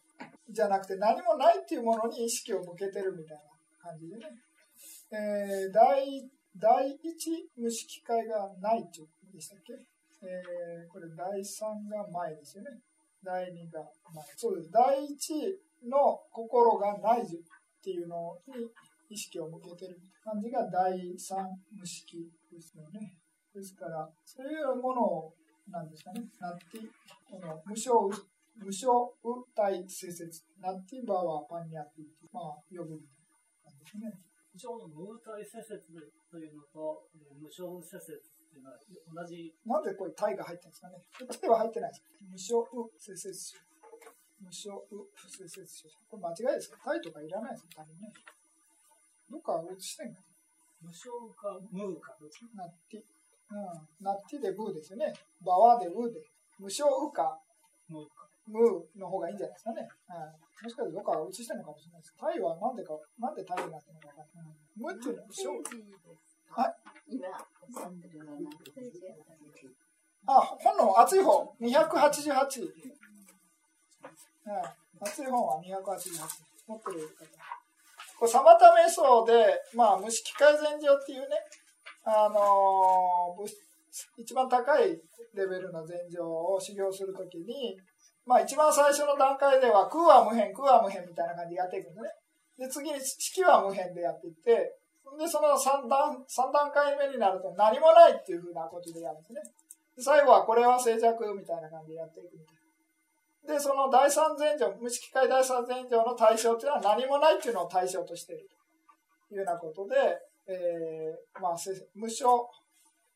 [0.49, 4.25] じゃなくて何もないっていうものに意識を向けてるみたいな感じでね。
[5.11, 12.69] えー、第第一無色界がないってでしたっけ、えー、これ第3が前ですよね。
[13.23, 13.79] 第2が
[14.13, 14.25] 前。
[14.35, 14.71] そうです。
[14.71, 17.25] 第1の心がないっ
[17.83, 18.67] ていうのに
[19.09, 21.35] 意識を向けてる感じが第3
[21.75, 23.17] 無色ですよね。
[23.53, 25.33] ですから、そういうものを、
[25.69, 26.79] なんですかね、なって、
[27.29, 28.09] この無償
[28.55, 32.99] 無償う対施設、ナッティバーはパンニャティまあ、呼ぶ
[33.63, 34.11] なんですね。
[34.53, 35.87] 無償の無対施設
[36.29, 37.07] というのと、
[37.39, 38.77] 無償施設っていうのは
[39.15, 39.55] 同じ。
[39.65, 40.99] なんでこういう対が入ってるんですかね。
[41.19, 42.03] こっちでは入ってないです。
[42.19, 43.63] 無償う施設種。
[44.43, 45.87] 無償う施設種。
[46.11, 46.77] これ間違いですか？
[46.83, 48.11] 対とかいらないです多分ね。
[49.31, 50.19] どっか映してんか
[50.81, 52.17] 無償か無か
[52.53, 53.01] ナッティ。
[53.51, 53.87] うん。
[54.03, 55.13] ナッティでブーですよね。
[55.45, 56.19] バワでウで。
[56.59, 57.39] 無償うか。
[57.87, 58.20] 無か。
[58.51, 59.87] ムーの方がいいんじゃないですかね。
[60.07, 62.15] はい、もしかしてどっか映してるのかもしれないです。
[62.19, 64.55] タイはなんでか、なんでタイになってるのか分かんない。
[64.75, 65.29] ムーっていうのは、
[66.51, 66.75] はい。
[67.07, 67.27] 今、
[70.27, 72.35] あ、本の厚い方、288。
[74.43, 76.51] はい、厚い本は288。
[76.67, 77.25] 持ってる方。
[78.19, 81.37] これ、サマタ瞑想で、まあ、無色改善上っていうね、
[82.03, 83.70] あのー、
[84.17, 85.01] 一番高い
[85.33, 87.77] レベルの禅定を修行するときに、
[88.25, 92.07] まあ一番最初の段階では空は無変、空は無変みたいな感じでやっていくんでね。
[92.57, 94.77] で、次に式は無変でやっていって、
[95.17, 99.41] で、その3段、3段階目になると何もないっていうふうなことでやるんですね。
[99.97, 103.53] で最後はこれは静寂みたいな感じでやっていくみたいな。
[103.55, 108.47] で、その第三前上、無式界第三前上の対象っていうのは何もないっていうのを対象としている
[109.27, 109.95] というようなことで、
[110.47, 111.55] えー、まあ、
[111.95, 112.45] 無償、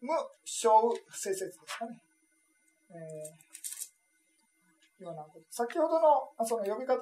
[0.06, 0.14] 無
[0.46, 2.00] 償施設ですかね。
[2.92, 3.46] えー
[5.04, 5.46] ようなこと。
[5.52, 6.96] 先ほどのその呼び方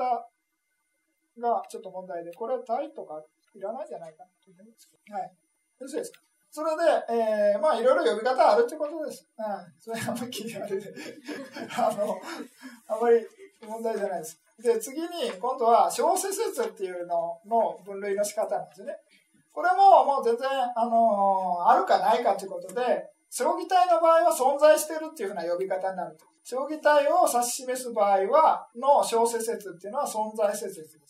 [1.39, 3.22] がちょっと問題で、これはタイとか
[3.54, 5.13] いらないんじゃないかなと思うんですけど。
[5.16, 5.24] はい。
[5.26, 5.30] よ
[5.82, 6.20] ろしいですか？
[6.50, 6.84] それで、
[7.54, 9.28] えー、まあいろいろ呼び方あるってことです。
[9.38, 9.46] うん。
[9.80, 10.82] それはあんまり気になる
[11.78, 12.22] あの、
[12.88, 13.28] あまり
[13.62, 14.39] 問題じゃないです。
[14.60, 18.98] で、次に、今度は小説説っていうのの分類の仕方なんですね。
[19.54, 26.26] これももう全然、あの、あるかないかということで、将棋体の場合は存在してるっていうふうな呼び方になると。
[26.44, 31.04] 将棋体を指し示す場合は、の小説説っていうのは存在説ですね。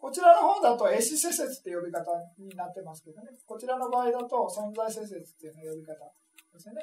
[0.00, 3.28] こちらの方だと、絵師施設って呼び方になってますけどね。
[3.46, 5.94] こちらの場合だと、存在施設っていうの呼び方
[6.52, 6.74] ですね。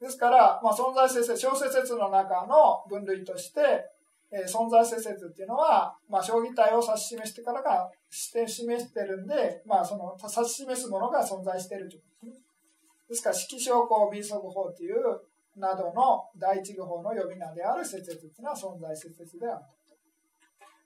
[0.00, 3.84] ですから、まあ、存在施設、小施設の中の分類として、
[4.32, 12.44] えー、存在施設っていうのは、まあ、将棋体を指し示してからが、して示してるんで、まあ、その指し示すものが存在してるということですね。
[13.08, 15.02] ですから、色証項 B 則法っていう
[15.56, 19.64] などの第一語法の呼び名である施設っていうのは存在施設である。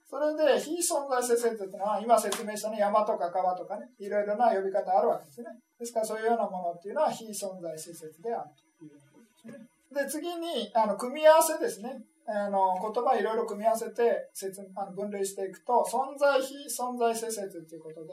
[0.09, 5.48] それで、非存在施設っていうのは、今説明したね、山とか川とかね、いろいろな呼び方あるわけですね。
[5.78, 9.66] ですから、そういうようなものっていうのは、非存在施設であるということですね。
[10.04, 12.04] で、次に、あの、組み合わせですね。
[12.26, 18.12] あの、言葉いろいろ組み合わせて説あの分類していくと、存在非存在施設ということで、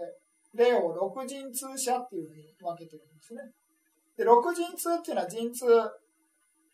[0.53, 3.41] 例を六陣通者っていうふうに分けてるんですね。
[4.17, 5.65] で、六陣通っていうのは陣通、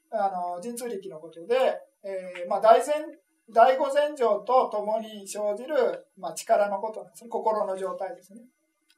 [0.10, 1.56] あの、陣通力のことで、
[2.04, 3.06] えー、まあ、大前
[3.50, 7.30] 第五禅情とともに生じる、まあ、力のことなんですね。
[7.30, 8.42] 心の状態ですね。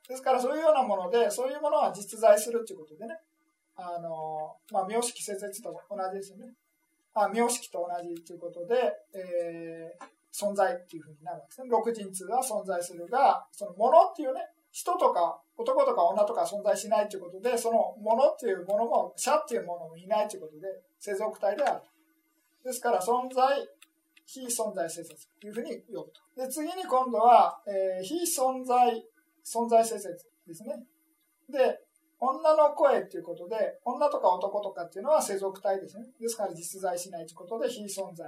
[0.07, 3.15] ですからそういうようなもので、そういうものは実在するということでね。
[3.75, 6.53] あの、まあ、名式施設と同じですよね。
[7.13, 8.75] あ名式と同じということで、
[9.13, 11.69] えー、存在っていうふうになるわけですね。
[11.69, 14.41] 六人通は存在するが、そのものっていうね、
[14.71, 20.67] 人とか男とか女とか存在しないということで、そのものっていうものも、者っていうものもいないということで、
[20.99, 21.81] 世俗体である。
[22.63, 23.67] ですから存在、
[24.25, 26.45] 非存在施設というふうに呼ぶと。
[26.45, 29.03] で、次に今度は、えー、非存在、
[29.43, 30.75] 存在施設ですね。
[31.49, 31.79] で、
[32.19, 36.05] 女の声っていうことで、女とか男とかっていうのは世俗体ですね。
[36.19, 38.27] ですから実在しないということで非存在。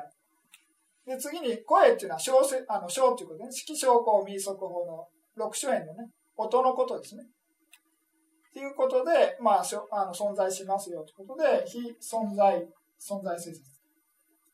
[1.06, 2.34] で、次に声っていうのは小、
[2.68, 7.24] あの、小ということで、ね、色小項民族法の六種園のね、音のことですね。
[7.24, 12.68] っていうことで、まあ、あの存在しますよということで、非存在、
[13.00, 13.82] 存在施設。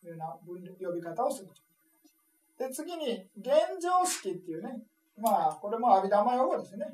[0.04, 0.26] いうような
[0.90, 1.50] 呼び方をする。
[2.58, 4.82] で、次に、現状式っていうね、
[5.18, 6.86] まあ、これも阿弥陀用語ですね。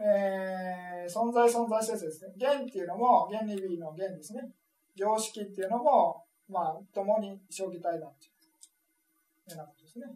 [0.00, 2.32] えー、存在存在施設ですね。
[2.36, 4.40] 現っていうのも、原理 B の現ですね。
[4.96, 8.30] 常識っていうのも、まあ、共に将棋体だってい
[9.48, 10.06] うようなことですね。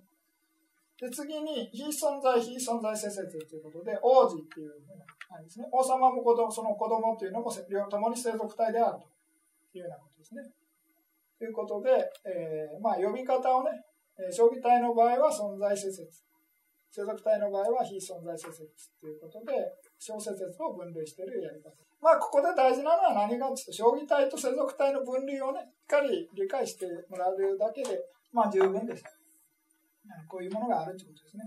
[1.00, 4.72] で、次に、非存在、非存在施設ということで、王子っていう
[5.28, 5.66] あれですね。
[5.70, 8.98] 王様も子供、その子供っていうのも、共に生族体である
[9.72, 10.42] というようなことですね。
[11.38, 11.90] ということで、
[12.24, 13.70] えー、まあ、呼び方をね、
[14.32, 16.24] 将棋体の場合は存在施設、
[16.90, 18.64] 世俗体の場合は非存在施設
[19.00, 19.52] ということで、
[19.98, 21.70] 小施設を分類しているやり方。
[22.00, 27.98] まあ、ここで大事なのは何かというと、将棋体と世俗体の分類をね、しっかり理解してもらうだけで、
[28.32, 29.04] まあ、十分です。
[30.28, 31.44] こういうものがあるということですね。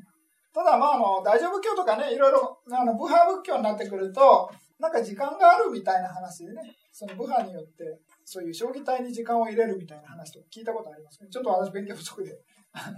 [0.54, 4.50] ただ、まあ、あの、大乗仏教とかね、いろいろ、あの、部派仏教になってくると、
[4.80, 11.30] なんか時間があるみたいな話でね、その部派によって、そういう将棋体に時間を入れるみたいな話とか聞いたことありますね。
[11.30, 12.40] ちょっと私勉強不足で、
[12.74, 12.98] あの、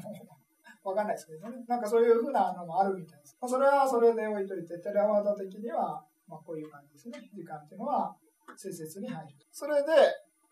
[0.84, 1.64] わかんないですけどね。
[1.68, 3.38] なんかそういうふうなのもあるみたいです。
[3.40, 7.30] まあ、それはそれで置いといて、テレワード的には、まあこういう感じですね。
[7.34, 8.16] 時間っていうのは、
[8.58, 9.36] 施設に入る。
[9.52, 9.92] それで、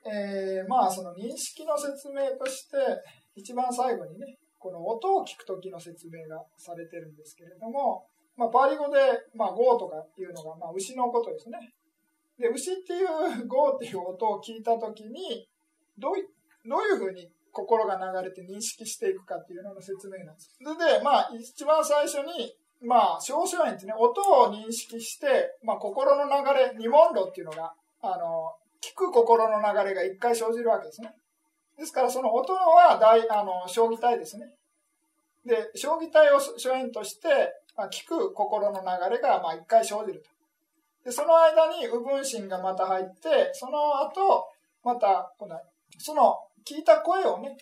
[0.05, 2.77] えー、まあその認識の説明として、
[3.35, 8.99] 一番最後にね、この音を聞く時の説明がされてるんですけれども、まあ、パーリ語で、
[9.35, 11.57] まあ、ゴーとかいうのが、まあ、牛のことですね。
[12.37, 15.47] で、牛っていうゴーっていう音を聞いたときに、
[15.97, 16.23] どうい、
[16.67, 20.55] どういうふうに心が流れて認識していくかっていうのの説明なんです。
[20.61, 31.13] それで、まあ、一番最初に、まあ、小書園ってね、音を認識して、まあ、心の流れ、二問路っていうのが、あの、聞く心の流れが一回生じるわけですね。
[31.77, 34.47] ですから、その音は大、あの、将棋体ですね。
[35.45, 40.29] で、将棋体を初演として、まあ、聞く心の流れが、まあ、一回生じると。
[41.05, 44.47] で、その間に右分心がまた入って、その後、
[44.83, 45.59] また、この、
[45.97, 47.57] その聞いた声をね、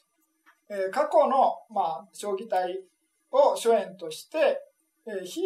[0.70, 2.80] えー、過去の、まあ、将棋体
[3.32, 4.60] を初演として、
[5.06, 5.42] えー、非、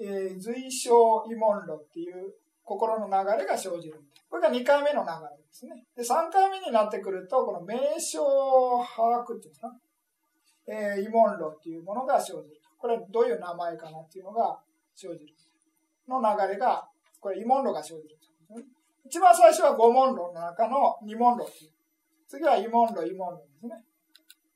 [0.00, 4.00] えー、随象異問論っていう心の流れが生じる。
[4.28, 5.84] これが2回目の流れですね。
[5.96, 8.20] で、3回目になってくると、この名称
[8.84, 9.74] 把握っていうんですか、
[10.66, 12.60] えー、異問論っていうものが生じる。
[12.76, 14.60] これはどういう名前かなっていうのが
[14.94, 15.34] 生じる。
[16.06, 16.88] の流れが
[17.20, 18.16] これ、異問論が生じる。
[19.04, 21.46] 一番最初は五問論の中の二問論
[22.28, 23.84] 次は異問論、異問論ですね。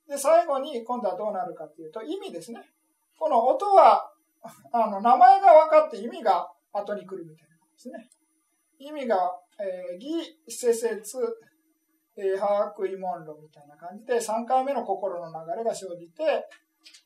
[0.09, 2.61] で、最後に今度はどうなるかっていうと、意味ですね。
[3.19, 4.13] この音は、
[4.73, 8.09] あの、名前が分かって意味が後に来るみたいなですね。
[8.79, 11.19] 意味が、えー、義、施設、
[12.17, 16.49] えー、把握異問論みたいな感じで、3回目の心の流れが生じて、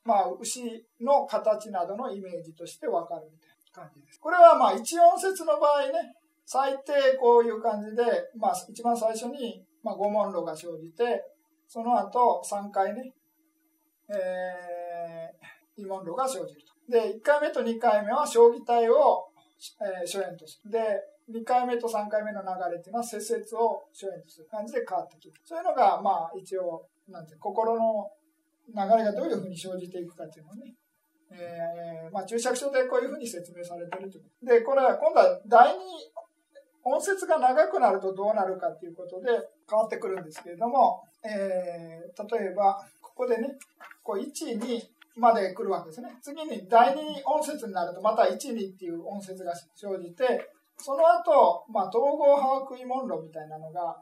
[0.05, 3.57] まあ、牛の形などのイメージとして分かるみたいな。
[3.77, 4.19] 感じです。
[4.19, 8.03] これはまあ一音節の場合ね、最低こういう感じで、
[8.39, 11.22] まあ一番最初に、まあ、五問路が生じて、
[11.68, 13.12] その後3回ね、
[14.11, 15.31] え
[15.79, 16.75] 慰問路が生じると。
[16.90, 19.29] で、1回目と2回目は将棋体を、
[19.81, 20.72] えー、初演とする。
[20.72, 20.81] で、
[21.31, 25.33] 2回目と3回目の流れっていうのは、節々を初演とする感じで変わってくる。
[25.44, 28.11] そういうのが、まあ、一応、なんていう心の
[28.75, 30.75] 流れがどういうふうに生じていくかっていうのをね、
[31.31, 34.46] えー、まあ、注釈書でこういうふうに説明されてるということ。
[34.46, 35.79] で、これは今度は第二
[36.87, 39.29] 音節が長くなるとどうなるかっていうことで
[39.68, 43.49] 変わってくるんですけれども、えー、例えば、ここでね、
[44.05, 44.81] こう1、2
[45.16, 46.11] まで来るわけですね。
[46.22, 53.96] 次に第二音節になるとまた1、2っていう音節が生じて、その後、まあ、統合把握慰問論みたいなのが、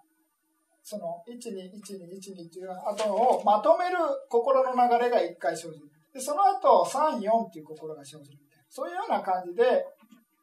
[0.83, 3.97] その1、2、1、2、1、2っていう後をまとめる
[4.29, 5.89] 心の流れが1回生じる。
[6.13, 8.65] で、その後、3、4っていう心が生じるみたいな。
[8.69, 9.87] そういうような感じで、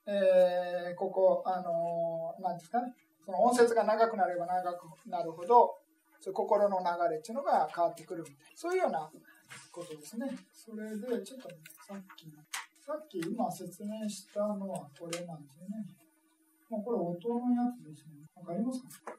[0.05, 2.93] えー、ここ、あのー、なんですかね、
[3.25, 5.77] その音節が長くなれば長くなるほど、
[6.19, 8.41] そ心の流れっていうのが変わってくるみたいな。
[8.55, 9.09] そういうような
[9.71, 10.27] ことですね。
[10.53, 11.55] それで、ちょっと、ね、
[11.87, 12.25] さっき、
[12.83, 15.85] さっき今説明したのはこれなんですよね。
[16.69, 18.25] もうこれ音のやつですね。
[18.35, 19.13] わかりますか？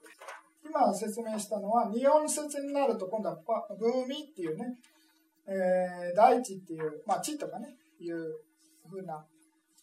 [0.64, 3.36] 今説明したのは、二音節になると今度は
[3.78, 4.78] ブーミっていうね、
[5.46, 8.16] えー、大地っていう、まあ、地とかね、いう
[8.88, 9.24] ふうな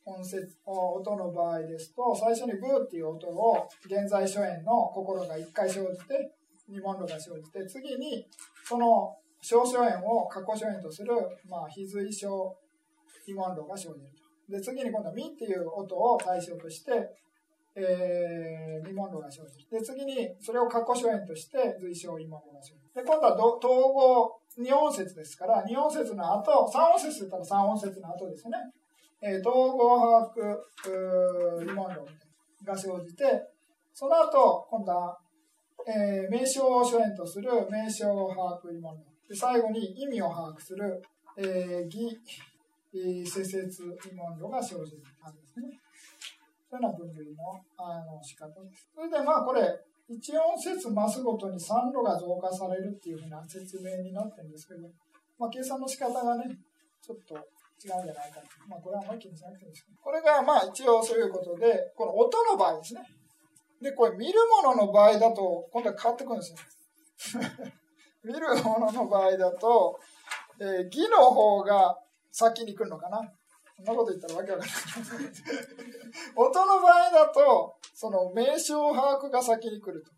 [0.10, 6.32] 音節音の場合ですと、最初にブーっていう音を現在初演の心が1回生じて、
[6.68, 8.26] 二問路が生じて、次に
[8.64, 11.14] その小初演を過去初演とする、
[11.50, 12.56] まあ、非随小
[13.28, 14.12] 二問路が生じる
[14.48, 14.58] と。
[14.58, 16.92] で、次に今度はミっていう音を対象として、
[17.76, 19.80] えー、二問路が生じる。
[19.80, 22.80] で、次にそれを過去初演として随小二問路が生じる。
[22.96, 28.58] で、今度は統合二音節ですから、二音節の後、三音節だったら三音節の後ですね。
[29.22, 32.06] えー、統合把握理問論
[32.64, 33.24] が生じて、
[33.94, 35.18] その後、今度は、
[35.86, 39.04] えー、名称を初演とする名称把握理問論。
[39.28, 41.02] で最後に意味を把握する、
[41.38, 42.20] えー、義、
[42.92, 45.80] 施設理問論が生じる感じですね。
[46.70, 48.90] そういうような分類のあの仕方です。
[48.96, 49.62] それでまあこれ、
[50.10, 54.90] 1音節増すごとに3度が増加されるっていうふうな説明になってるんですけど、
[55.38, 56.58] まあ計算の仕方がね、
[57.02, 57.36] ちょっと
[57.80, 59.88] 違うんじゃないかとまあ、これはあまり気にしなくていいです。
[60.04, 63.02] これが、まあ、一応そういうことで、この音の場合ですね。
[63.82, 67.42] で、これ見るものの場合だと、今度は変わってくるんですよ。
[68.24, 70.00] 見るものの場合だと、
[70.60, 71.98] えー、義の方が
[72.32, 73.22] 先に来るのかな。
[73.78, 75.32] そんなこと言ったらわけわかんない。
[76.36, 80.12] 音の場合だと、その名称把握が先に来ると。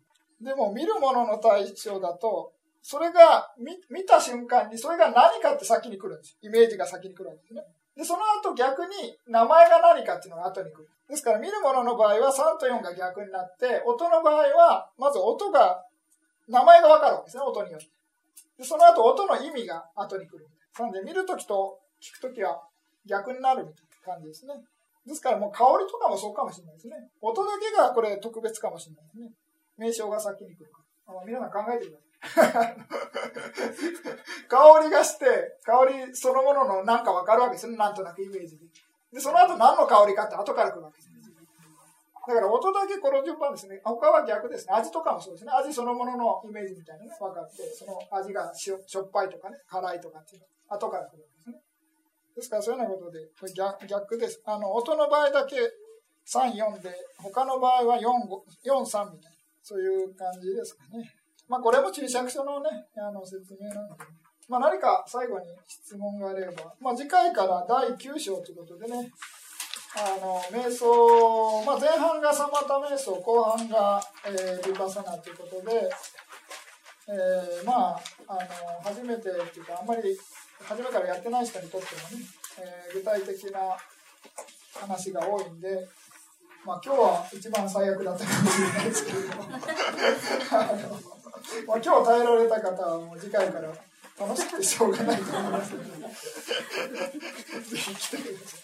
[0.44, 7.62] でも、見るものの対象だと、それが見見た瞬間にそれが何かって先に来るんですイメージが先に来るんですね。
[7.96, 10.88] で、その後逆に名前が何かっていうのが後に来る。
[11.08, 15.84] ですから見るものの場合は3と4が逆になって、音の場合はまず音が、
[16.48, 17.86] 名前がわかるわけですね、音によって。
[18.58, 20.48] で、その後音の意味が後に来る。
[20.78, 22.62] なので見るときと聞くときは
[23.06, 24.54] 逆になるみたいな感じですね。
[25.06, 26.96] ですからもう香りとかもそうかもしれないですね。
[27.20, 29.30] 音だけがこれ特別かもしれないですね。
[29.76, 30.80] 名称が先に来るか
[31.12, 31.24] ら。
[31.26, 32.11] 皆さん考えてください。
[34.48, 37.76] 香りがして、香りそのもののなんかわかるわけですね。
[37.76, 38.66] なんとなくイメージで。
[39.12, 41.12] で、その後何の香りかって後から来るわけです。
[42.28, 43.80] だから音だけこの順番ですね。
[43.82, 44.74] 他は逆ですね。
[44.74, 45.50] 味とかもそうですね。
[45.52, 51.60] 味そのもののイメージみたいなね、分かって、その味がしょしょっぱいとかね、辛いとかっていうの後から来るわけですね。
[52.36, 54.40] ですからそういうようなことで、これ逆逆です。
[54.46, 55.56] あの、音の場合だけ
[56.30, 58.02] 3、4で、他の場合は4、
[58.70, 61.10] 4、3みたいな、そういう感じですかね。
[61.52, 64.04] まあ、これも注釈書のね、あの説明なので、
[64.48, 69.12] まあ、何か最後に質問があれば、まあ、次回から第9章ということでね、
[69.94, 75.90] あの、瞑想、まあ、前半がサマタ瞑想、後半が、えー、リパサナということで、
[77.08, 78.40] えー、まあ、あの、
[78.82, 80.16] 初めてっていうか、あんまり
[80.64, 82.24] 初めからやってない人にとってもね、
[82.60, 83.76] えー、具体的な
[84.80, 85.86] 話が多いんで、
[86.64, 89.18] まあ今日は一番最悪だったかもしれないですけど。
[91.66, 93.68] まあ、今日耐えられた方はもう次回から
[94.18, 95.90] 楽しくてしょうがないと思いますので、
[97.62, 98.62] ぜひ来てください。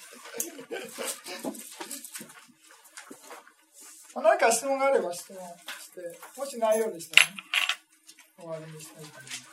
[4.23, 5.39] 何か質問があれば質問
[5.81, 6.01] して、
[6.37, 7.37] もしないようでしたらね、
[8.39, 9.47] 終わりにしたいと思います。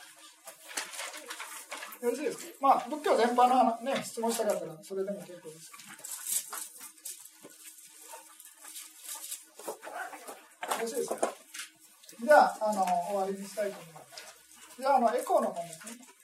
[2.04, 2.44] よろしいですか？
[2.60, 5.72] まあ、仏教全般のね、質問したかったら、それでも結構です。
[10.76, 11.16] よろしいですか？
[12.22, 14.80] じゃあ、あの、終わりにしたいと思います。
[14.80, 16.15] じゃあ、あの、エコーの方ですね。